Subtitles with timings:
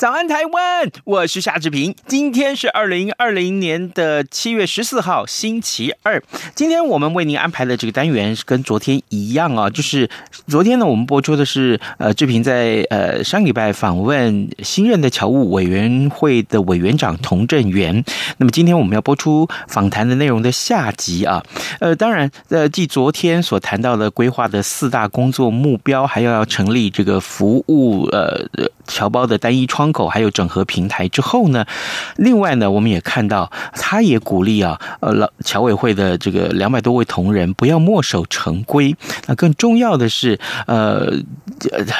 [0.00, 0.69] 早安，台湾！
[1.04, 1.94] 我是夏志平。
[2.06, 6.22] 今天是二零二零年的七月十四号，星期二。
[6.54, 10.08] 今天我们为您安排的这个单元是跟昨天一样啊，就是
[10.46, 18.02] 昨天呢，我们播出的是呃志平在呃上礼拜访问新任的侨务委员会的委员长童振源。
[18.38, 21.44] 那么今天我们要播出访谈的内容的下集啊。
[21.80, 28.48] 呃，当然，呃，继昨天所谈到的规划的四大工作目标，还要要成立这个服务呃
[28.86, 31.66] 侨胞的单一窗口还有整合平台之后呢，
[32.14, 38.94] 另外呢，我们也看到，他也鼓励啊，呃，老侨委会的这个两百多位同仁不要墨守成规。
[39.26, 41.10] 那更重要的是，呃，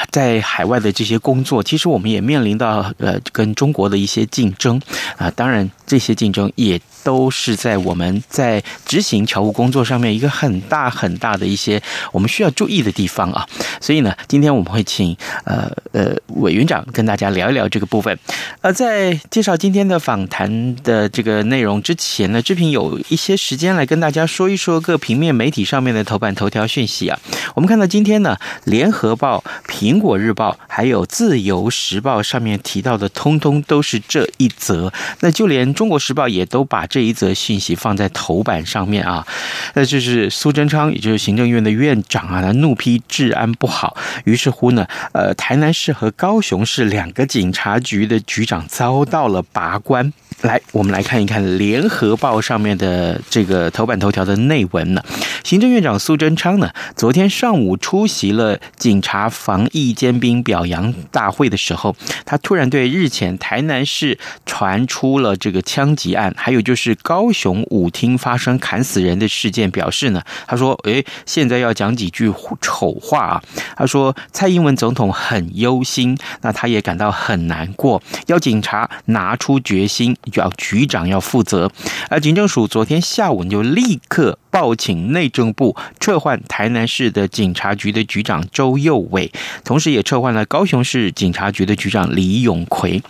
[0.09, 4.81] 在海外的这些工作，其实我们也面临到呃跟中国的一些竞争
[5.17, 5.29] 啊。
[5.31, 13.47] 当然，这些竞争也都是在我们在执行侨务工作上面一个很大很大的一些我们需要注意的地方啊。
[13.79, 18.17] 所以呢，今天我们会请呃呃委员长跟大家聊一聊这个部分。
[18.61, 27.19] 呃，在介绍今天的访谈的这个内容之前呢，志平有一些时间来跟大家说一说各平面媒体上面的头版头条讯息啊。
[27.53, 28.37] 我们看到今天呢，
[28.69, 34.91] 《联合报》、《苹果日报》还有《自由时报》上面提到的，通通都是这一则。
[35.19, 39.25] 那就连《中国时报》也都把这一则信息放在头版上面啊。
[39.73, 43.97] 那就是苏贞昌，也就是行政院的院长啊，他怒批治安不好。
[44.23, 50.13] 于是乎呢，呃，台南市和高雄市两个警察局的局长遭到了拔关。
[50.41, 55.03] 来，我们来看一看《联合报》上面的这个头版头条的内文呢。
[55.43, 73.43] 行政院长苏贞昌呢，昨天上午出席了警察防疫尖兵表扬大会的时候，他突然对日前台南市传出了这个枪击案，还有就是高雄舞厅发生砍死人的事件表示呢，他说：“诶，现在要讲几句丑话啊。”
[73.77, 81.71] 他说：“蔡英文总统很忧心，那他也感到很难过，要警察拿出决心。”要局长要负责，
[82.09, 89.31] 而警政署昨天下午就立刻报请内政部撤换台南市的警察局的局长周佑伟，
[89.63, 93.01] 同时也撤换了高雄市警察局的局长李永奎。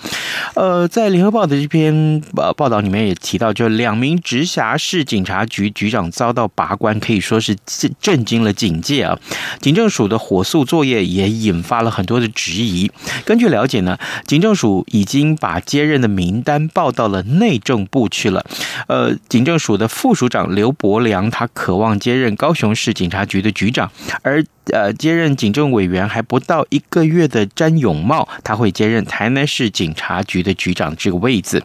[0.54, 7.58] 呃，在联合报的这篇呃报道里面也提到，就两名直辖市警察局局长遭到拔关，可以说是
[8.00, 9.18] 震惊了警界啊。
[9.60, 12.92] 警政署的火速作业也引发了很多的质疑。
[13.26, 13.98] 根据了解呢，
[14.28, 18.46] 警政署已经把接任的名单报到了内政部去了。
[18.88, 21.31] 呃，警政署的副署长刘伯良。
[21.32, 23.90] 他渴望接任高雄市警察局的局长，
[24.22, 31.62] 而呃，接任警政委员还不到一个月的詹永茂，他会接任台南市警察局的局长这个位置。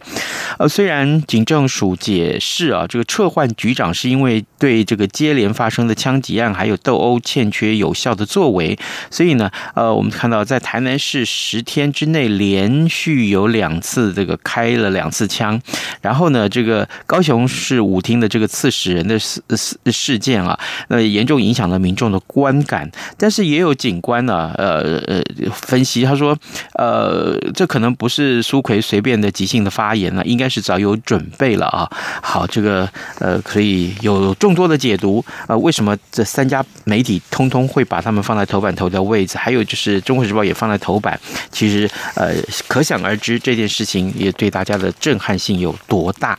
[0.59, 8.79] 呃，虽然警政署解释啊，这个撤换局长是因为对这个接连发生的枪击案还有斗殴欠缺有效的作为，
[9.11, 15.61] 所以呢，呃，我们看到在台南市十天之内连续有两次这个开了两次枪，
[16.01, 20.59] 然后呢，这个高雄市舞厅的这个刺死人的事事事件啊，
[20.89, 22.91] 那严重影响了民众的观感。
[23.19, 25.23] 但是也有警官呢，呃呃，
[25.53, 26.37] 分析他说，
[26.75, 31.91] 呃，这可能不是苏奎随便的即兴的发言了，应该是早有准备了啊。
[32.23, 35.25] 好，这个呃，可以有众多的解读。
[35.49, 39.37] 呃，为什么这三家媒体通通会把他们放在头版头条位置？
[39.37, 41.19] 还有就是《中国时报》也放在头版，
[41.51, 42.33] 其实呃，
[42.69, 46.39] 可想而知这件事情也对大家的震撼性有多大。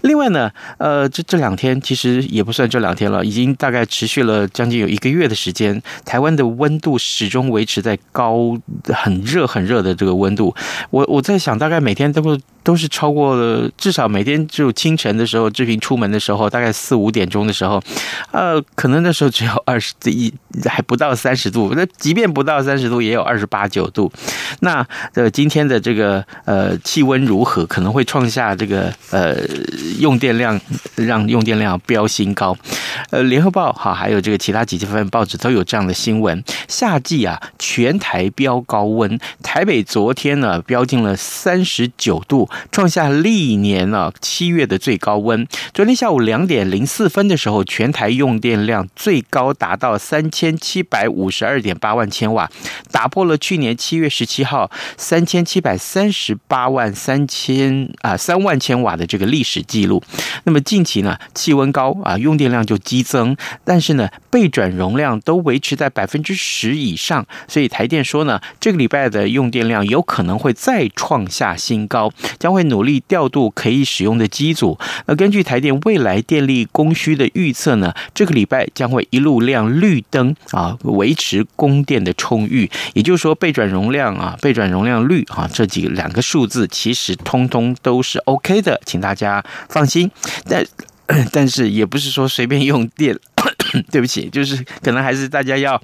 [0.00, 5.82] 另外呢，呃，这这两天其实也不算这两天了，已经大概持续了将近有一个月的时间。
[6.06, 8.58] 台湾的温度始终维持在高、
[8.94, 10.54] 很热、很热的这个温度。
[10.88, 17.80] 我我在想，大概每天都会都是超过了，至少每天就清晨的时候，志平出门的时候，大概四五点钟的时候，
[18.32, 20.32] 呃，可能那时候只有二十一，
[20.64, 21.72] 还不到三十度。
[21.76, 24.10] 那即便不到三十度，也有二十八九度。
[24.60, 29.36] 那呃，今天的这个呃气温如何，可能会创下这个呃
[30.00, 30.58] 用电量
[30.96, 32.56] 让用电量飙新高。
[33.10, 36.42] 呃，联合报哈，还有这个其他几份报纸都有这样的新闻。
[36.68, 45.46] 夏季啊，全台飙高温，台北昨天呢飙进了三十九度，创下历年呢七月的最高温。
[45.72, 52.50] 昨天下午两点零四分的时候，全台用电量最高达到三千七百五十二点八万千瓦，
[52.90, 60.02] 打破了去年七月十七号三千七百三十八万三千啊三万千瓦的这个历史记录。
[60.44, 74.78] 那么近期呢，气温高啊，用电量就激增，但是呢，备转容量都维持在百分之十以上，所以台电说呢，这个礼拜的用电量有可能会再创下新高，将会努力调度可以使用的机组。
[75.06, 82.70] 那根据台电未来电力供需的预测呢，这个礼拜将会一路亮绿灯啊，维持供电的充裕。
[82.92, 90.10] 也就是说，备转容量啊，备转容量率啊，这几两个数字其实通通都是 OK 的，请大家放心。
[90.46, 90.64] 但
[91.32, 93.18] 但是也不是说随便用电，
[93.90, 95.80] 对不起，就是可能还是大家要。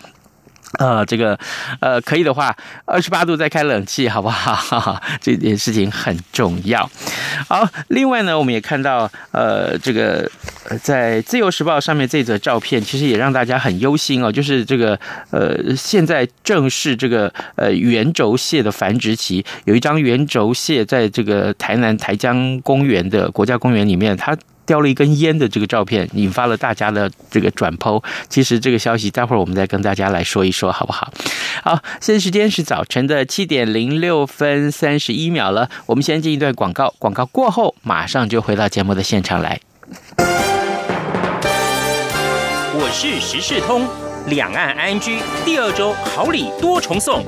[0.79, 1.37] 呃，这个，
[1.81, 4.55] 呃，可以的话，二十八度再开冷气，好不好？
[4.55, 6.89] 哈哈，这件事情很重要。
[7.49, 10.31] 好，另外呢，我们也看到，呃，这个
[10.81, 14.31] 在《自由时报》上面这则照片，其实也让大家很忧心哦。
[14.31, 14.97] 就是这个，
[15.33, 24.39] 呃，现在正是这个，呃，圆轴蟹的繁殖期，有一张圆轴蟹在这个台南台江公园的国家公园里面，它。
[24.71, 28.01] 叼了一根烟的这个照片，引发了大家的这个转剖。
[28.29, 31.13] 其实这个消息，待会儿我们再跟大家来说一说，好不好？
[31.65, 35.69] 好，现在时间是早晨的七点零六分三十一秒了。
[35.87, 39.61] 我们先进一段广告，广告过后马上就回到节目的现场来。
[42.73, 43.89] 我是时事通，
[44.29, 47.25] 两岸 ING 第二周好礼多重送。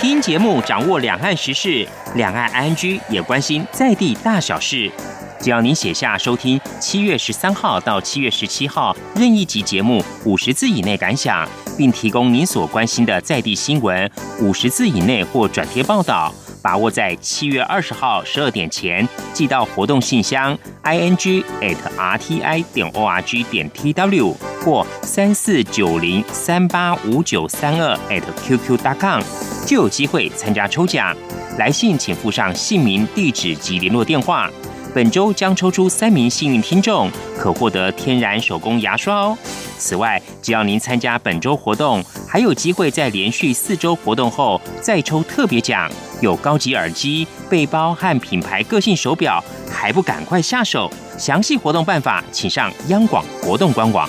[0.00, 4.90] 听节目，掌握两岸时事，两岸 ING 也关心在地大小事。
[5.38, 14.10] 只要您写下收听七月十三号到七月十七号任意集节目五十字以内感想，并提供您所关心的在地新闻
[14.40, 16.32] 五十字以内或转贴报道。
[16.62, 27.96] 把握在七月二十号十二点前寄到活动信箱 i n g at r t i 点 o r g 点 t w 或三四九零三八五九三二
[28.08, 29.22] at qq.com
[29.66, 31.16] 就有机会参加抽奖。
[31.58, 34.50] 来信请附上姓名、地址及联络电话。
[34.92, 37.08] 本周将抽出三名幸运听众，
[37.38, 39.38] 可获得天然手工牙刷哦。
[39.78, 45.88] 此外，只要您参加本周活动，还有机会在连续四周活动后再抽特别奖，
[46.20, 50.90] 有高级耳机、背包和品牌个性手表，还不赶快下手？
[51.16, 54.08] 详细活动办法，请上央广活动官网。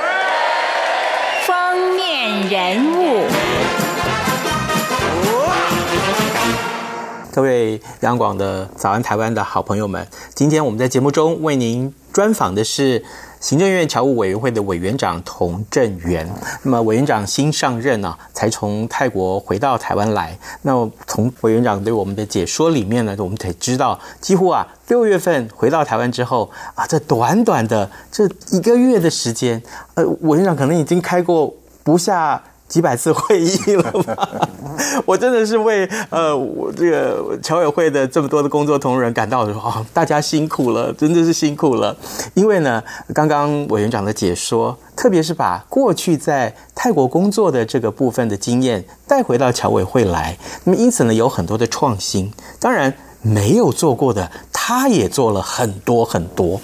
[7.31, 10.05] 各位央广的早安台湾的好朋友们，
[10.35, 13.03] 今天我们在节目中为您专访的是。
[13.41, 16.29] 行政院侨务委员会的委员长童振源，
[16.61, 20.37] 那么委员长新上任呢、才从泰国回到台湾来。
[20.61, 29.59] 那从委员长对我们的解说里面呢，我们得知道，几乎啊六月份回到台湾之后啊，这短短的这一个月的时间，
[29.95, 31.51] 呃，委员长可能已经开过
[31.83, 32.43] 不下。
[32.71, 34.49] 几百次会议了吧？
[35.05, 41.93] 我真的是为呃，我这个侨委会的这么多的工作同仁感到说啊，大家辛苦了，真的是辛苦了。
[42.33, 42.81] 因为呢，
[43.13, 52.31] 刚刚委员长的解说，特别是把过去在泰国工作的这个部分的经验带回到侨委会来，那么因此呢，有很多的创新。
[52.57, 56.59] 当然没有做过的，他也做了很多很多。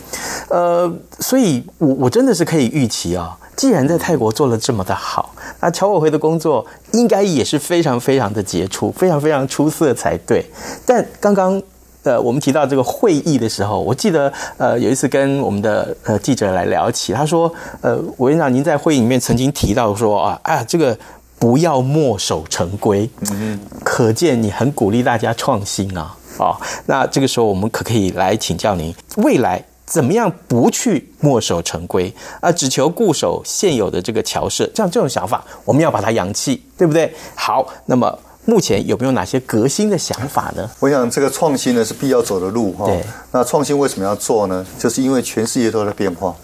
[0.49, 3.37] 呃，所以我我真的是可以预期啊。
[3.55, 10.45] 既然在泰国做了这么的好，那侨委会的工作应该也是非常非常的杰出，非常非常出色才对。
[10.85, 11.59] 但刚刚
[12.03, 20.97] 呃，我们提到这个会议的时候，我记得呃有一次跟我们的呃记者来聊起，他说呃委员长您在会议里面曾经提到说啊，啊这个
[21.39, 29.63] 不要墨守成规，嗯，可见你很鼓励大家创新啊，哦，那这个时候我们可可以来请教您未来。
[29.87, 32.51] 怎么样不去墨守成规啊？
[32.51, 37.09] 只求固守现有的这个桥社，这样这种想法，我们要把它扬弃，对不对？
[37.35, 40.69] 好，那么目前有没有哪些革新的想法呢？
[40.81, 42.85] 我想这个创新呢是必要走的路哈。
[42.85, 43.01] 对。
[43.31, 44.65] 那创新为什么要做呢？
[44.77, 46.35] 就是因为全世界都在变化。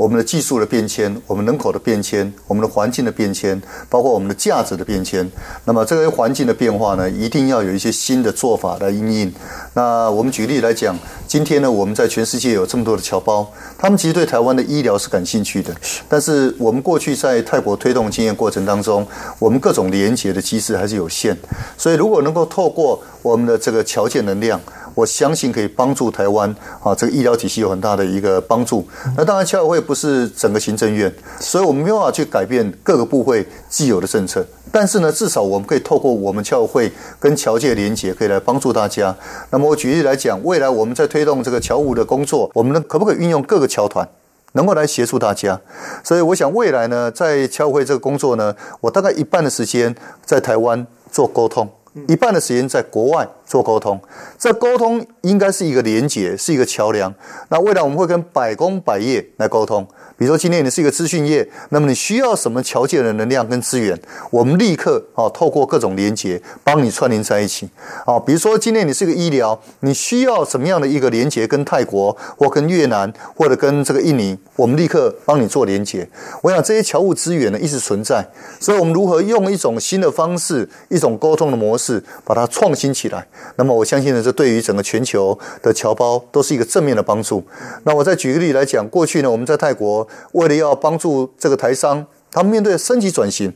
[0.00, 5.30] 我们的技术的变迁，我们人口的变迁，我们的环境的变迁，包括我们的价值的变迁。
[5.66, 9.30] 那么这个环境的变化呢，一定要有一些新的做法来因应。
[9.74, 15.70] 那我们举例来讲，今天呢，我们在全世界有这么多的侨胞，他们其实对台湾的医疗是感兴趣的。
[16.08, 19.06] 但是我们过去在泰国推动经验过程当中，
[19.38, 21.36] 我们各种连接的机制还是有限。
[21.76, 24.58] 所以如果能够透过我们的这个侨建能量，
[24.94, 28.86] 我相信可以帮助台湾啊，这个医疗体系有很大的一个帮助。
[29.16, 34.44] 那当然，侨委会不是整个行政院，所以我们没有办法去改变各个部会既有的政策。
[34.72, 39.14] 但是呢，至少我们可以透过我们侨委会跟侨界连结，可以来帮助大家。
[39.50, 44.08] 那么我举例来讲，未来我们在推动这个侨务的工作，我们呢可不可以运用各个侨团，
[44.52, 45.60] 能够来协助大家？
[46.04, 49.92] 所以我想未来呢，在侨会这个工作呢，我大概一半的时间
[50.24, 51.68] 在台湾做沟通。
[52.06, 54.00] 一半的时间在国外做沟通，
[54.38, 57.12] 这沟通应该是一个连接，是一个桥梁。
[57.48, 59.84] 那未来我们会跟百工百业来沟通。
[60.16, 63.98] 比如说，今天你是一个资讯业，那么你需要什么桥界的能量跟资源？
[64.30, 67.68] 我们立刻啊，透过各种连接，帮你串联在一起。
[68.06, 71.44] 啊，比如说今天你是一个医疗，你需要什么样的一个连接？
[71.48, 76.08] 跟泰国或跟越南或者跟这个印尼，我们立刻帮你做连接。
[76.42, 78.24] 我想这些侨务资源呢，一直存在，
[78.60, 83.26] 所以我们如何用一种新的方式，一种沟通的模式，把它创新起来？
[83.56, 87.44] 那么我相信呢，这对于整个全球的侨胞都是一个正面的帮助。
[87.84, 90.06] 那我再举个例来讲，过去呢，我们在泰国。
[90.32, 93.52] 为了要帮助这个台商，他们面对升级转型。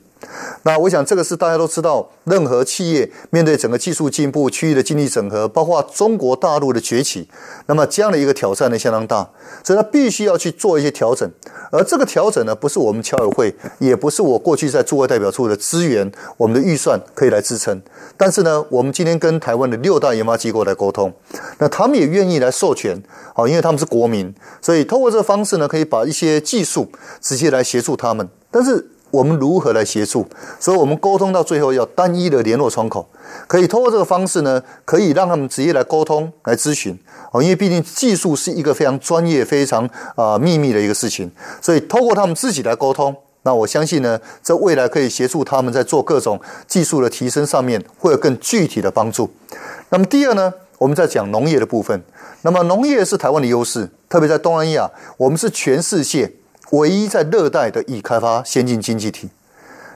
[0.62, 7.28] 那我想，这个是大家都知道，任何企业面对整个技术进步、区域的经济整合，包括中国大陆的崛起，
[7.66, 9.28] 那么这样的一个挑战呢，相当大，
[9.62, 11.30] 所以他必须要去做一些调整。
[11.70, 17.82] 而这个调整呢，不是我们侨委会，也不是我过去在驻外代表处的资源、我们的预算可以来支撑。
[18.16, 21.12] 但是呢，我们今天跟台湾的六大研发机构来沟通，
[21.58, 23.02] 那他们也愿意来授权，
[23.34, 26.90] 好，因为他们是国民，所以透过这个方式呢，可以把一些技术
[27.20, 28.28] 直接来协助他们。
[28.50, 28.92] 但是。
[29.14, 30.26] 我们如何来协助？
[30.58, 33.08] 所以，我们沟通到最后要单一的联络窗口，
[33.46, 36.98] 可以通过这个方式呢，可以让他们直接来沟通、来咨询
[37.30, 37.40] 哦。
[37.40, 41.30] 因为毕竟技术是一个非常专业、非常啊秘密的一个事情，
[41.62, 49.30] 所以透过他们自己来沟通，那我相信呢，这未来可以协助他们在做各种技术的提升上面会有更具体的帮助。
[49.90, 52.02] 那么第二呢，我们在讲农业的部分。
[52.42, 56.30] 那么农业是台湾的优势，特别在东南亚，我们是全世界。
[56.70, 59.28] 唯一在热带的已开发先进经济体，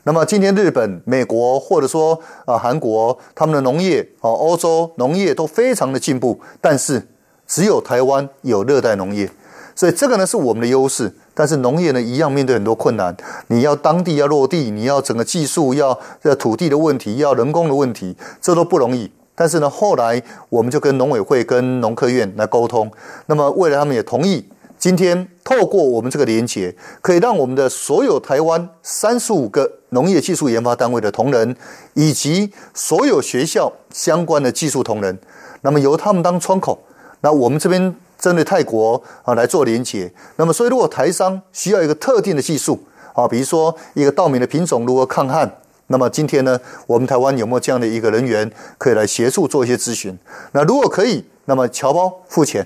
[0.05, 7.09] 那么今天日本、美国或者说啊韩国，他们的农业啊欧洲农业都非常的进步，但是
[7.47, 9.29] 只有台湾有热带农业，
[9.75, 11.13] 所以这个呢是我们的优势。
[11.35, 19.11] 但是农业呢一样面对很多困难，你要当地要落地，你要整个技术要要土地的问题，要人工的问题，这都不容易。
[19.35, 22.91] 但是呢后来我们就跟农委会跟农科院来沟通，
[23.27, 24.45] 那么未来他们也同意。
[24.79, 31.57] 今天透过我们这个连结，可以让我们的所有台湾三十五个农业技术研发单位的同仁，
[31.95, 35.19] 以及所有学校相关的技术同仁，
[35.63, 36.79] 那么由他们当窗口，
[37.23, 40.13] 那我们这边针对泰国啊来做连结。
[40.37, 42.81] 那么所以如果台商需要一个特定的技术
[43.15, 45.51] 啊，比如说一个稻米的品种如何抗旱，
[45.89, 46.57] 那么今天呢，
[46.87, 50.17] 我们台湾有没有这样的一个人员可以来协助做一些咨询？
[50.53, 52.65] 那如果可以，那么侨胞付钱，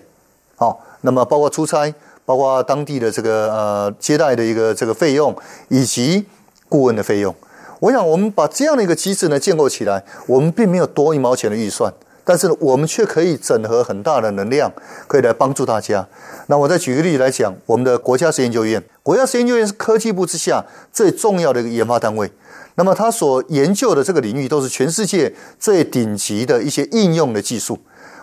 [0.56, 0.84] 好。
[1.02, 1.94] 那么包括出差，
[2.24, 5.36] 包括当地的这个呃接待的一个这个费用，
[5.68, 6.24] 以及
[6.68, 7.34] 顾问的费用。
[7.80, 11.92] 我想我们把这样的一个机制呢建构起来，我们并没有多一毛钱的预算，
[12.24, 14.72] 但是呢我们却可以整合很大的能量，
[15.08, 16.06] 可以来帮助大家。
[16.46, 22.30] 那我再举个例来讲，我们的国家实验研究院，国家实验研究院是科技部之下最重要的一个研发单位。
[22.76, 27.78] 那么它所研究的这个领域都是全世界最顶级的一些应用的技术。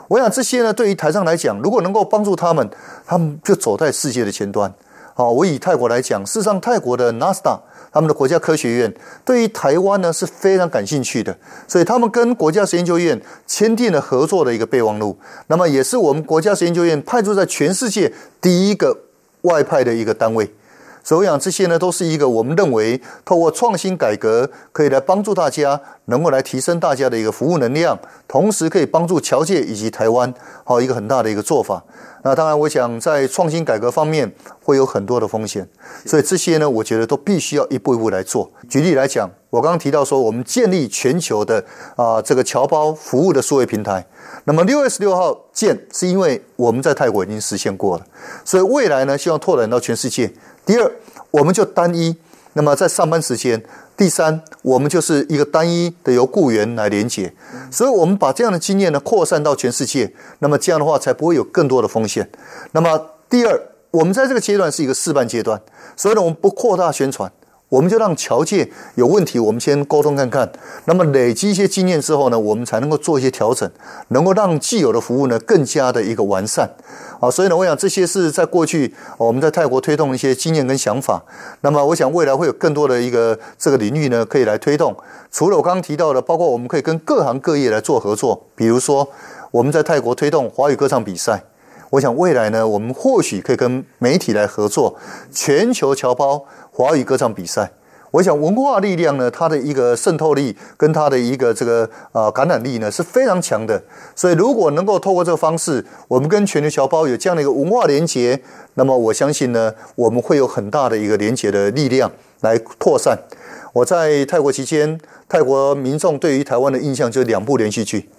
[0.09, 2.67] 我想这些呢，对于台上来讲，如果能够帮助他们，
[3.05, 4.73] 他们就走在世界的前端。
[5.13, 7.59] 好，我以泰国来讲，事实上泰国的 NASA
[7.91, 11.37] 他们的国家科学院，对于台湾呢是非常感兴趣的，
[11.67, 15.15] 所以他们跟国家实验研究院签订了合作的一个备忘录。
[15.47, 18.11] 那么也是我们国家实验研究院派驻在全世界
[18.41, 18.97] 第一个
[19.41, 20.51] 外派的一个单位。
[21.03, 31.83] 所以我想这些呢，都是一个我们认为透过创新改革，可以来帮助大家，能够来提升大家的一个服务能量，同时可以帮助侨界以及台湾，好一个很大的一个做法。
[32.21, 34.29] 那当然，我想在创新改革方面
[34.61, 35.65] 会有很多的风险，
[36.05, 38.51] 所以这些呢，我觉得都必须要一步一步来做。
[38.69, 41.63] 举例来讲，我刚刚提到说，我们建立全球的
[41.95, 44.05] 啊这个侨胞服务的数位平台。
[44.43, 48.05] 那么六月十六号建，是因为我们在泰国已经实现过了，
[48.43, 50.29] 所以未来呢，希望拓展到全世界。
[50.65, 50.91] 第二，
[51.31, 52.15] 我们就单一。
[52.53, 53.63] 那么在上班时间，
[53.95, 57.31] 第三，我们就是一个单一的由雇员来连接。
[57.71, 60.11] 所以，我们把这样的经验呢扩散到全世界。
[60.39, 62.29] 那么这样的话，才不会有更多的风险。
[62.71, 62.99] 那么
[63.29, 63.61] 第二，
[63.91, 65.61] 我们在这个阶段是一个示范阶段，
[65.95, 67.31] 所以呢，我们不扩大宣传。
[67.69, 70.51] 我们就让侨界有问题，我们先沟通看看。
[70.85, 73.69] 那么累积一些经验之后呢，我们才能够做一些调整，
[74.07, 76.67] 能够让既有的服务呢更加的一个完善。
[77.19, 81.23] 啊，所以呢，我想这些是在过去我们在泰国推动的一些经验跟想法。
[81.61, 84.95] 那么我想未来会有更多的一个这个领域呢可以来推动。
[85.31, 89.07] 除了我刚刚提到的，包括我们可以跟各行各业来做合作，比如说
[89.51, 91.43] 我们在泰国推动华语歌唱比赛。
[91.91, 94.95] 我想未来呢，我们或许可以跟媒体来合作
[95.31, 96.45] 全球侨胞
[96.79, 97.69] 华语歌唱比赛。
[98.11, 103.83] 我想文化力量呢，它的一个渗透力跟它的一个这个呃感染力呢是非常强的。
[104.15, 108.41] 所以如果能够透过这个方式，我们跟全球侨胞有这样的一个文化连结，
[108.75, 112.09] 那么我相信呢，我们会有很大的一个连结的力量
[112.39, 113.19] 来扩散。
[113.73, 118.09] 我在泰国期间，泰国民众对于台湾的印象就是两部连续剧，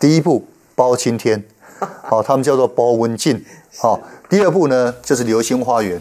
[0.00, 0.40] 第一部
[0.74, 1.38] 《包青天》。
[2.02, 3.38] 好，他们叫做包文婧。
[3.76, 4.00] 好，
[4.30, 6.00] 第二部呢就是《流星花园》。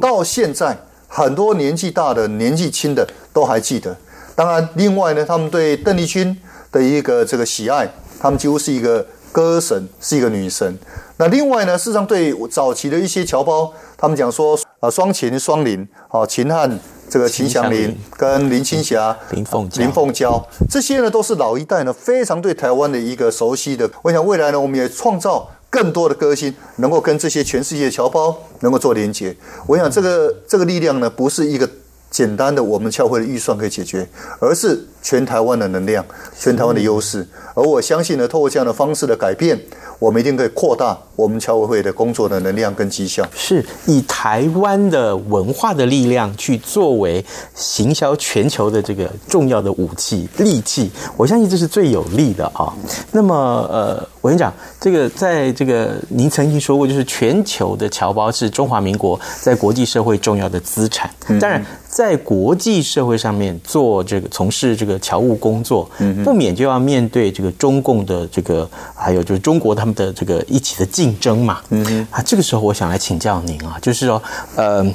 [0.00, 0.76] 到现在
[1.12, 3.94] 很多年纪大的、年纪轻的都还记得。
[4.36, 6.34] 当然，另外呢，他们对邓丽君
[6.70, 7.86] 的一个这个喜爱，
[8.20, 10.78] 他们几乎是一个歌神，是一个女神。
[11.16, 16.78] 那另外呢，事实上对早期的一些侨胞，他们讲说啊，双秦双林，啊，秦汉。
[17.10, 20.40] 这个秦祥林跟林青霞、林凤林凤娇，
[20.70, 23.90] 这些呢都是老一代呢非常对台湾的一个熟悉的。
[24.02, 29.34] 我想未来呢，我们也创造更多的歌星，能够跟这些全世界的侨胞能够做连接。
[29.66, 31.66] 我想这个这个力量呢，不是一个
[32.10, 34.06] 简单的我们教会的预算可以解决，
[34.40, 36.04] 而是全台湾的能量，
[36.36, 37.24] 全台湾的优势。
[37.54, 39.58] 而我相信呢，透过这样的方式的改变。
[40.00, 52.72] 我们一定可以扩大我们侨委会的工作的能量跟绩效，是以台湾的文化的力量去作为行销全球的这个重要的武器利器，我相信这是最有利的啊。
[53.12, 53.34] 那么，
[53.70, 61.62] 呃，我跟你讲，这个在这个您曾经说过，就是全球的侨胞是中华民国在国际社会重要的资产，当然。
[61.90, 65.90] 在国际社会上面做这个从事这个侨务工作，
[66.24, 71.60] 不免就要面对这个中共的这个，还有就是中国他们的这个一起的竞争嘛。
[71.70, 74.22] 嗯啊，这个时候我想来请教您啊，就是说，
[74.54, 74.86] 呃，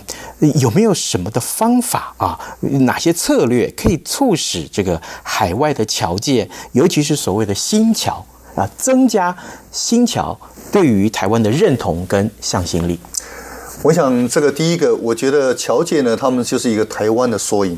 [0.62, 9.36] 有没有什么的方法啊，哪些策略可以促使这个海外的侨界，尤其是所谓的新侨啊，增加
[9.70, 10.38] 新侨
[10.72, 12.98] 对于台湾的认同跟向心力？
[13.86, 17.78] 我想，这个第一个，我觉得侨界呢，他们就是一个台湾的缩影。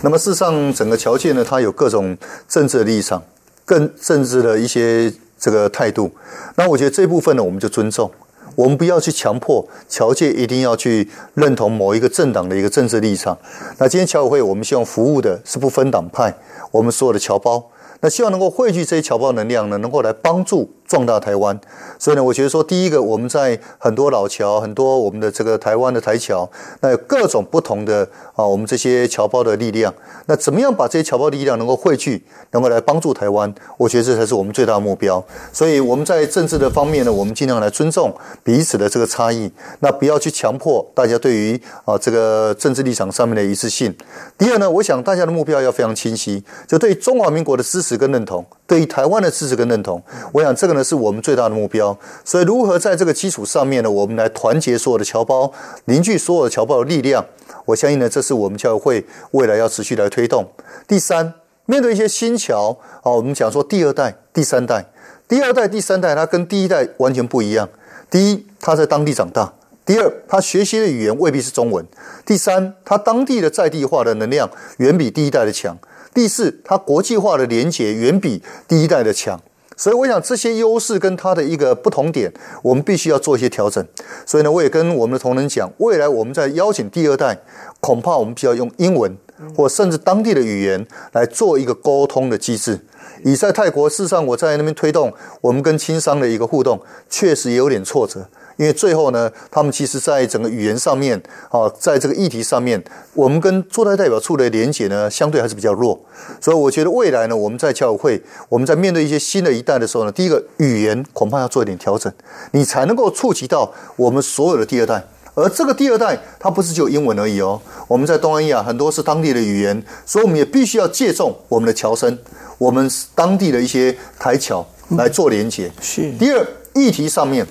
[0.00, 2.16] 那么，事实上，整个侨界呢，它有各种
[2.48, 3.22] 政治的立场，
[3.66, 6.10] 更政治的一些这个态度。
[6.56, 8.10] 那我觉得这部分呢，我们就尊重，
[8.54, 13.36] 我们不要去强迫侨界一定要去认同某一个政党的一个政治立场。
[13.76, 16.34] 那今天侨委会，我们希望服务的是不分党派，
[16.70, 17.62] 我们所有的侨胞。
[18.00, 21.58] 那希望能够汇聚这些侨胞能量呢，能够来帮助壮大台湾。
[21.98, 26.46] 所以呢，我觉得说，第一个，我们在很多老侨，很多我们的这个台湾的台侨，
[26.80, 29.94] 那有各种不同的啊，我们这些侨胞的力量。
[30.26, 33.52] 那怎么样把这些侨胞的力量能够汇聚，能够来帮助台湾？
[33.78, 35.24] 我觉得这才是我们最大的目标。
[35.50, 39.50] 所以我们在政治的方面呢，我们尽量来尊重彼此的这个差异，
[39.80, 43.96] 那不要去强迫大家对于啊这个政治立场上面的一致性。
[44.36, 50.02] 第二呢，我想大家的目标要非常清晰，就对中华民国的支持跟认同，对于台湾的支持跟认同，
[50.32, 51.96] 我想这个呢是我们最大的目标。
[52.24, 55.52] 所以，如何在这个基础上面呢，我们来团结所有的侨胞，
[55.84, 57.24] 凝聚所有的侨胞的力量，
[57.64, 60.50] 我相信呢，这是我们教会未来要持续来推动。
[60.86, 61.34] 第三，
[61.66, 64.86] 面对一些新侨啊，我们讲说第二代、第三代，
[65.28, 67.68] 第二代、第三代，他跟第一代完全不一样。
[68.10, 71.84] 第一，他在当地长大；第二，他学习的语言未必是中文；
[72.26, 75.78] 第三，他当地的在地化的能量远比第一代的强。
[76.14, 79.40] 第四，它国际化的连结远比第一代的强，
[79.82, 83.84] 所以我想这些优势跟它的一个不同点，我们必须要做一些调整。
[84.24, 87.36] 所以呢，我也跟我们的同仁讲，未来我们在邀请第二代，
[87.80, 89.18] 恐怕我们需要用英文
[89.56, 92.78] 或甚至当地的语言来做一个沟通的机制。
[93.24, 98.28] 以在泰国，事实上我在那边推动我们跟轻商的一个互动，确实也有点挫折。
[98.56, 102.82] 因为最后呢，他们其实在整个语言上面啊，在这个议题上面，
[103.14, 105.98] 我们跟驻台代表处的连结呢，相对还是比较弱。
[106.40, 112.12] 所以我觉得未来呢，我们在侨委会，我们在面对一些新的一代的时候呢，第一个语言恐怕要做一点调整，
[112.52, 115.02] 你才能够触及到我们所有的第二代。
[115.34, 117.58] 而这个第二代，它不是只有英文而已哦。
[117.88, 122.18] 我们在东南亚很多是当地的语言，所以我们也必须要借重我们的侨生，
[122.58, 125.72] 我们当地的一些台侨来做连接。
[125.80, 126.12] 是。
[126.18, 127.46] 第二议题上面。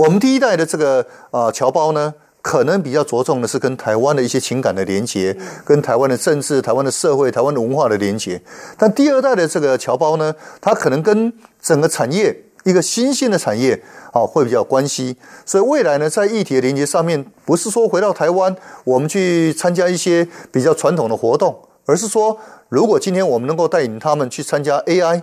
[0.00, 8.40] 我们第一代的这个啊侨胞呢，可能比较着重的是跟台湾的一些情感的连接，跟台湾的政治、台湾的社会、台湾的文化的连接。
[8.78, 12.34] 但第二代的这个侨胞呢，他可能跟整个产业
[12.64, 13.78] 一个新兴的产业
[14.10, 15.18] 啊，会比较关系。
[15.44, 22.38] 所以未来呢，在议题的连接上面，不是说回到台湾，我们去参加一些比较传统的活动，而是说，
[22.70, 25.20] 如果今天我们能够带领他们去参加 AI，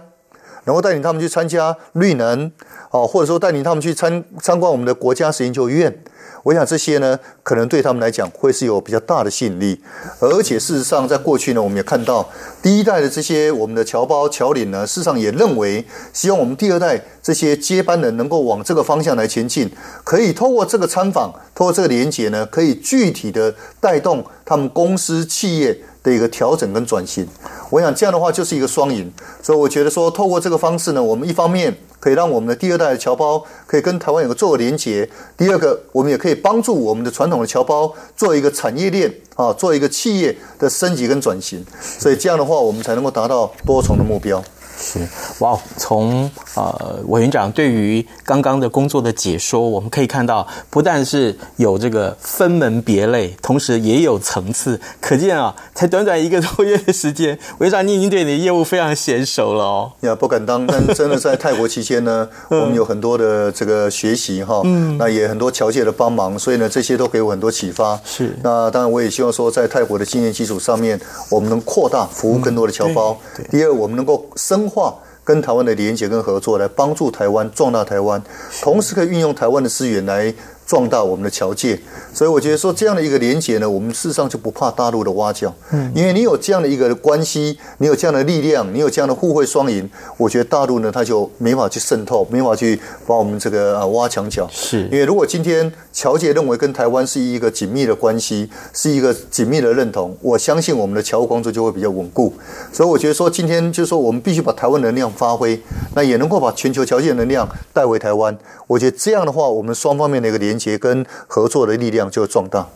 [0.68, 2.52] 能够带领他们去参加绿能
[2.92, 6.04] 啊，或者说带领他们去参参观我们的国家实验研究院。
[6.44, 9.82] 我想这些呢，可能对他们来讲会是有比较大的吸引力，
[10.20, 12.30] 而且事实上，在过去呢，我们也看到
[12.62, 19.70] 第一代的这些我们的侨胞侨领呢，事实上也认为，希望我们第二代这些接班人能够往这个方向来前进，
[20.06, 27.28] 可以透过这个参访，透过这个连接呢，可以具体的带动他们公司企业的一个调整跟转型。
[27.70, 29.12] 我想这样的话就是一个双赢，
[29.44, 31.78] 所以我觉得说，透过这个方式呢，我们一方面。
[32.00, 35.10] 可以让我们的第二代的侨胞可以跟台湾有个做个连接。
[35.36, 41.66] 第二个，我们也可以帮助我们的传统的侨胞做一个产业链啊，做一个企业的升级跟转型。
[41.82, 44.42] 所以这样的话，我们才能够达到多重的目标。
[44.80, 45.00] 是
[45.40, 54.80] 哇，从呃委员长对于刚刚的工作的解说，我们可以看到，不但是有这个分门别类，同时也有层次。
[55.02, 59.92] 可见啊，才短短一个多月的时间，委员长你已经对你的业务非常娴熟了哦。
[60.02, 68.00] 呀，不敢当，但真的在泰国期间呢，我们有很多的这个学习哈，嗯，那也很多侨界的帮忙，所以呢，这些都给我很多启发。
[68.06, 71.00] 是，那当然我也希望说，在泰国的经验基础上面，
[71.32, 73.18] 我们能扩大服务更多的侨胞。
[73.40, 74.67] 嗯、第二，我们能够深。
[74.70, 78.22] 化跟台湾的连接跟合作，来帮助台湾壮大台湾，
[78.62, 80.34] 同时可以运用台湾的资源来。
[80.68, 81.80] 壮大我们的侨界，
[82.14, 94.84] 所以我觉得说这样的一个连结呢，我们事实上就不怕大陆的挖角，嗯，因为你有这样的一个关系，你有这样的力量，你有这样的互惠双赢，我觉得大陆呢，他就没法去渗透，没法去把我们这个啊挖墙脚，是。
[94.92, 102.34] 因为如果今天侨界认为跟台湾是一个紧密的关系，是一个紧密的认同，我相信我们的侨务工作就会比较稳固，
[102.74, 105.58] 所以我觉得说今天就是说我们必须把台湾能量发挥，
[105.96, 110.57] 那也能够把全球侨界能量带回台湾，我觉得这样的话，我们双方面的一个连。
[110.58, 112.68] 结跟合作的力量就壮大。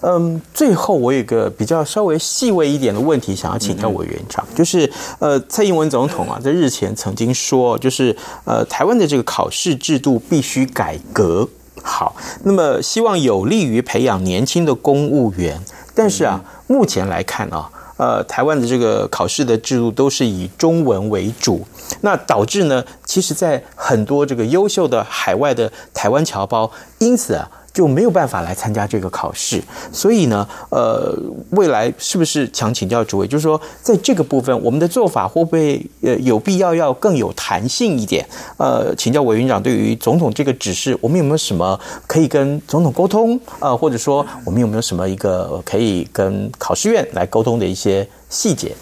[0.00, 11.48] 嗯，最后我有一个比较稍微细微一点的问题想要请教委员长，就是呃，蔡英文总统啊，在日前曾经说，就是呃，台湾的这个考试制度必须改革。
[11.84, 15.60] 好，那么希望有利于培养年轻的公务员。
[15.94, 17.70] 但是啊，目前来看啊，
[18.02, 21.64] 呃，台湾的这个考试的制度都是以中文为主。
[22.00, 29.62] 那导致呢，其实，在很多这个优秀的海外的台湾侨胞，因此啊，就没有办法来参加这个考试。
[29.92, 31.16] 所以呢，呃，
[31.50, 38.26] 未来是不是想请教诸位，就是说，在这个部分，我们的做法会不会呃有必要要更有弹性一点？
[38.56, 43.38] 呃，请教委员长，对于总统这个指示，我们有没有什么可以跟总统沟通？
[43.60, 48.74] 呃，或者说，我们有没有什么一个可以跟考试院来沟通的一些细节？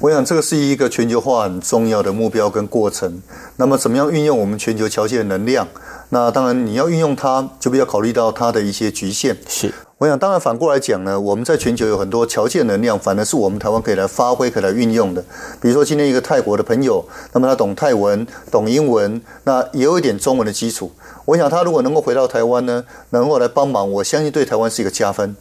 [0.00, 3.22] 我想这个是一个全球化很重要的目标跟过程。
[3.56, 5.66] 那么，怎么样运用我们全球侨界的能量？
[6.14, 9.36] 那当然，你要运用它，就必须要考虑到它的一些局限。
[9.48, 15.20] 是，我想当然反过来讲呢，我们在全球有很多侨界能量，反而是我们台湾可以来发挥、可以来运用的。
[15.60, 20.92] 比如说，今天一个泰国的朋友，那么他懂泰文、懂英文，那也有一点中文的基础。
[21.24, 25.34] 我想他如果能够回到台湾呢，能够来帮忙，我相信对台湾是一个加分。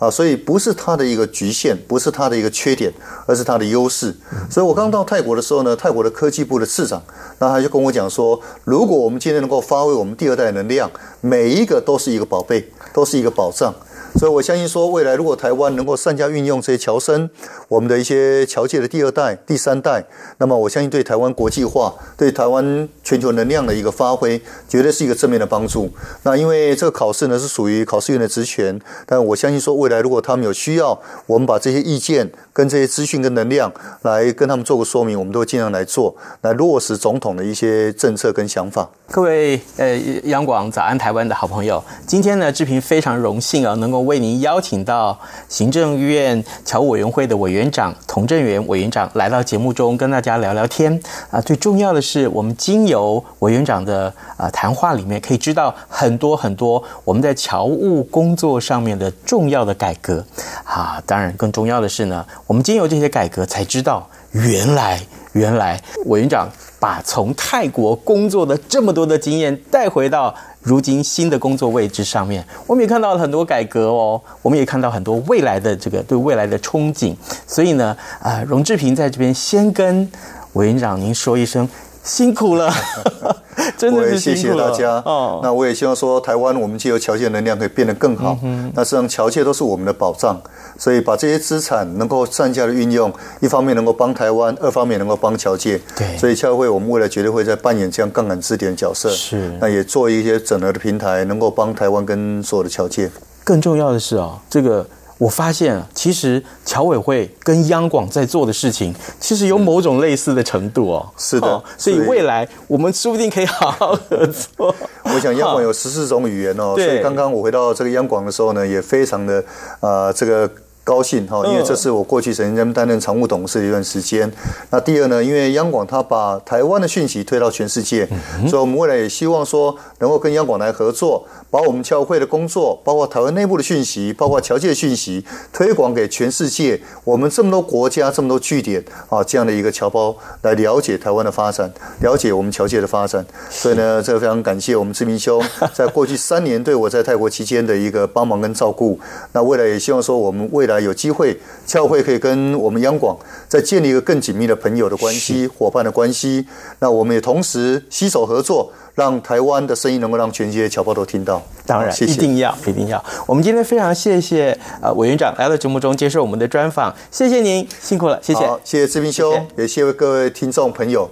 [0.00, 2.90] 啊，所以不是它的一个局限，不是它的一个缺点，
[3.26, 4.12] 而是它的优势。
[4.50, 7.00] 所以我刚到泰国的时候呢，泰国的科技部的市长，
[7.38, 13.74] 那他就跟我讲说，如果我们今天能够发挥我们第二代能量，每一个都是一个宝贝，都是一个宝藏。
[14.16, 17.28] 所以，我相信说，未来如果台湾能够善加运用这些侨生，
[17.68, 20.04] 我们的一些侨界的第二代、第三代，
[20.38, 25.90] 那么我相信对台湾国际化、对台湾全球能量的一个发挥，绝对是一个正面的帮助。
[26.22, 38.88] 那因为这个考试呢是属于考试院的职权，但我相信说，未来如果他们有需要，我们把这些意见跟这些资讯跟能量来跟他们做个说明，我们都会尽量来做，来落实总统的一些政策跟想法。
[39.10, 51.40] 各位呃，央广早安台湾的好朋友，今天呢，志平非常荣幸啊，能够为您邀请到行政院侨务委员会的委员长童振源委员长来到节目中跟大家聊聊天啊。
[51.40, 60.24] 最重要的是，我们经由委员长的啊谈话里面，可以知道很多很多我们在侨务工作上面的重要的改革
[60.64, 61.02] 啊。
[61.06, 65.00] 当然，更重要的是呢，我们经由这些改革，才知道原来
[65.32, 66.48] 原来委员长。
[66.80, 77.14] 把从泰国工作的这么多的经验带回到如今新的工作位置上面，我们也看到了很多改革哦，我们也看到很多未来的这个对未来的憧憬。
[77.46, 80.06] 所以呢，啊，荣志平在这边先跟
[80.52, 81.66] 委员长您说一声
[82.02, 82.72] 辛苦了。
[83.76, 84.72] 真的是辛苦了。
[84.72, 85.02] 谢谢大家。
[85.04, 88.38] 哦，那我也希望说，台湾我们借由侨界能量可以变得更好。
[88.42, 90.40] 嗯，那实际上侨界都是我们的保障，
[90.78, 95.80] 所以把这些资产能够善加的运用，一方面能够帮台湾，二方面能够帮侨界。
[95.96, 99.10] 对，所以侨会我们未来绝对会在扮演这样杠杆支点的角色。
[99.10, 103.10] 是，那也做一些整合的平台，能够帮台湾跟所有的侨界。
[103.44, 104.86] 更重要的是啊，这个。
[105.20, 111.06] 我发现啊，其实侨委会跟央广在做的事情，其实有某种类似的程度哦。
[111.18, 114.74] 是的，哦、所以未来我们说不定可以好好合作。
[115.04, 119.44] 我想央广有十四种语言哦，所以刚刚我回到这个央广的时候呢，也非常的
[119.80, 120.50] 呃这个。
[120.82, 124.30] 高兴哈，因为这是我过去曾经担任常务董事的一段时间。
[124.70, 128.08] 那第二呢，因为央广它把台湾的讯息推到全世界，
[128.48, 136.80] 所以我们未来也希望说能够跟央广来合作，把我们侨会的工作，包括台湾内部的讯息，包括侨界的讯息，推广给全世界。
[137.04, 143.24] 我们这么多国家，这么多据点啊，这样的一个侨胞来了解台湾的发展，了解我们侨界的发展。
[143.48, 145.40] 所以呢，这个非常感谢我们志明兄
[145.72, 148.98] 在过去三年对我在泰国期间的一个帮忙跟照顾。
[149.32, 150.69] 那未来也希望说我们未来。
[150.78, 153.16] 有机会，侨会可以跟我们央广
[153.48, 156.46] 再建立一个更紧密的朋友的关系、伙伴的关系。
[156.80, 161.42] 那我们也同时携手合作，让台湾的声音能够让全世界侨胞都听到。
[161.66, 163.02] 当然，谢谢，一定要，一定要。
[163.26, 171.10] 我们今天非常谢谢呃委员长来到节目中接受我们的专访，谢谢您，辛苦了，谢谢，谢谢志明兄，谢谢也谢谢各位听众朋友。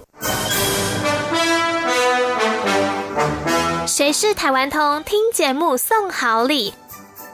[3.85, 5.03] 谁是台湾通？
[5.03, 6.73] 听节目送好礼。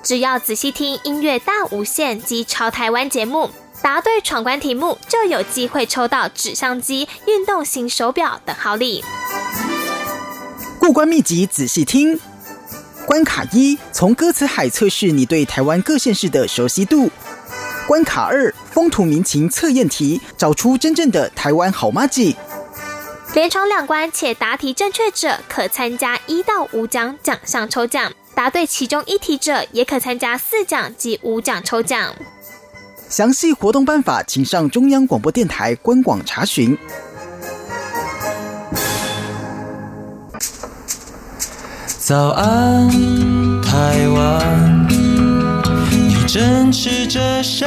[0.06, 3.50] 只要仔细听音乐大无限及超台湾节目，
[3.82, 9.04] 答对闯关题目就有机会抽到纸相机、运动型手表等好礼。
[10.78, 12.20] 过关秘籍仔细听，
[13.08, 17.10] 关卡一：从歌词海测试你对台湾各县市的熟悉度；
[17.88, 22.36] 关卡二：风土民情测验题，找出真正的台湾好妈吉。
[23.34, 28.14] 连闯两关且答题正确者，可参加一到五奖奖项抽奖。
[28.36, 32.14] 答对其中一题者，也可参加四奖及五奖抽奖。
[33.08, 36.78] 详细活动办法，请上中央广播电台官网查询。
[41.98, 42.90] 早安，
[43.62, 44.88] 台湾，
[45.90, 47.66] 你正吃着什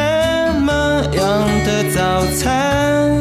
[0.60, 3.18] 么样的早餐？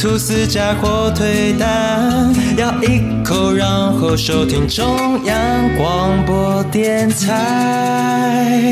[0.00, 8.64] 吐司加火腿蛋，咬一口，然后收听中央广播电台。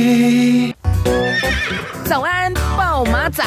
[2.04, 3.42] 早安，暴马仔。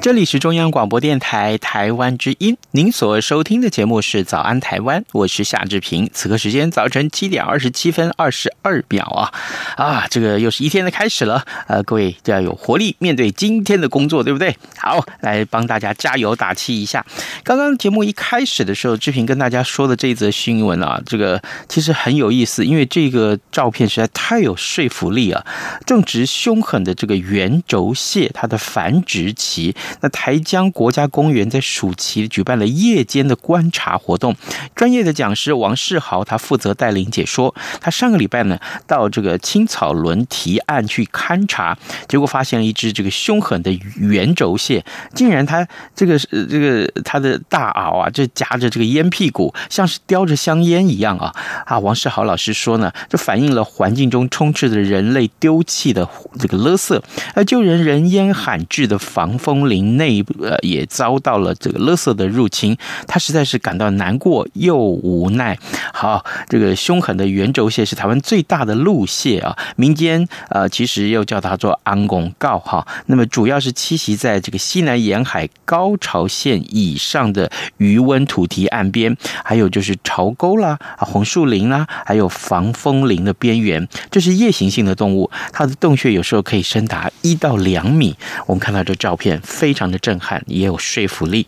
[0.00, 6.08] 这里是中央广播电台台湾之音，您所收听的节目是《早安台湾》，我是夏志平。
[6.14, 9.30] 此刻时间早晨七点二十七分二十二秒啊
[9.76, 11.44] 啊，这个又是一天的开始了。
[11.66, 14.56] 呃，各位就要有活力面对今天的工作，对不对？
[14.78, 17.04] 好，来帮大家加油打气一下。
[17.44, 25.44] 刚刚节目一开始的时候，志平跟大家说的这则新闻啊，这个其实很有意思，因为这个照片实在太有说服力了。
[25.84, 29.76] 正值凶狠的这个圆轴蟹，它的繁殖期。
[30.00, 34.34] 那台江国家公园在暑期举办了夜间的观察活动，
[34.74, 37.54] 专业的讲师王世豪他负责带领解说。
[37.80, 41.76] 他上个礼拜呢到这个青草轮堤岸去勘察，
[42.08, 51.34] 结果发现了一只这个凶狠的圆轴蟹，竟然它这个这个它的大螯啊就夹着这个烟屁股，像是叼着香烟一样啊
[51.66, 51.78] 啊！
[51.78, 57.00] 王世豪老师说呢，这反映了环境中充斥着人类丢弃的这个垃圾，
[57.34, 59.79] 而救人人烟罕至的防风林。
[59.82, 65.58] 内呃也遭到了这个垃圾的入侵，他实在是感到难过又无奈。
[65.92, 72.86] 好，这个凶狠的圆轴蟹是台湾最大的陆蟹啊，民间呃其实又叫它做安公告哈。
[73.06, 83.88] 那么主要是栖息在这个西南沿海高潮线以上的余温土堤岸边，还有就是潮沟啦、红树林啦，还有防风林的边缘。
[84.10, 88.14] 这是夜行性的动物，它的洞穴有时候可以深达一到两米。
[88.46, 89.69] 我们看到这照片非。
[89.70, 91.46] 非常的震撼，也有说服力。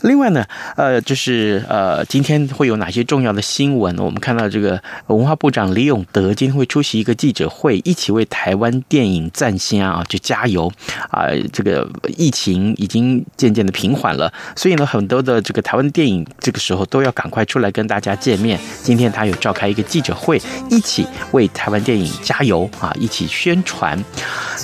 [0.00, 0.42] 另外呢，
[0.74, 3.94] 呃，就是呃，今天会有哪些重要的新闻？
[3.98, 10.72] 我们看到这个文化部长李永德今天会出席一个记者会，一起为台湾电影赞声啊，就加油
[11.10, 11.28] 啊！
[11.52, 11.86] 这个
[12.16, 18.58] 疫情已经渐渐的平缓了，所以呢，很多的这个台湾电影这个时候都要赶快出来跟大家见面。
[18.82, 24.02] 今天他有召开一个记者会，一起为台湾电影加油啊，一起宣传。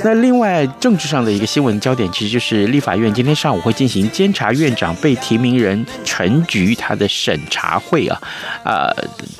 [0.02, 2.96] 那另外政治上的一个新闻焦点，其实就是立法。
[2.96, 8.16] 院今天上午会进行监察院长被提名人陈菊他的审查会啊，
[8.62, 8.88] 啊、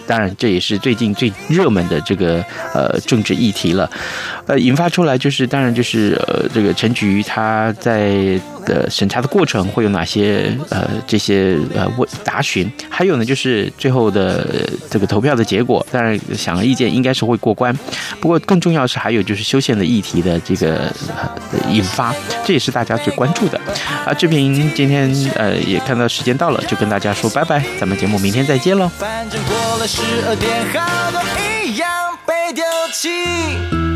[0.08, 3.88] 当然这也是最近最热门的这个呃政治议题了，
[4.48, 8.40] 呃，引发出来就是当然就是呃这个陈菊他在。
[8.66, 17.74] 的审查的过程会有哪些呃这些呃问答询，还有呢就是最后的这个投票的结果，当然想而易见应该是会过关。
[18.20, 23.60] 不过更重要是还有就是修宪的议题的这个、呃、引发，这也是大家最关关注的。
[24.06, 28.90] 啊，志平今天呃也看到时间到了，就跟大家说拜拜，咱们节目明天再见喽。
[28.98, 31.20] 反正过了十二点，好多
[31.64, 31.88] 一样
[32.24, 33.87] 被丢弃